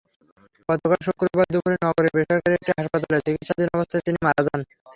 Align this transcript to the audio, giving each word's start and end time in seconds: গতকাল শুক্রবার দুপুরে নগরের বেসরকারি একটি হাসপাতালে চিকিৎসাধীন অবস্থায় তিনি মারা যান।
গতকাল 0.69 0.99
শুক্রবার 1.07 1.47
দুপুরে 1.53 1.77
নগরের 1.83 2.13
বেসরকারি 2.15 2.55
একটি 2.57 2.71
হাসপাতালে 2.77 3.25
চিকিৎসাধীন 3.27 3.69
অবস্থায় 3.75 4.05
তিনি 4.07 4.17
মারা 4.25 4.41
যান। 4.47 4.61